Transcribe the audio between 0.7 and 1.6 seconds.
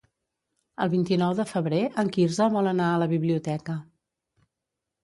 El vint-i-nou de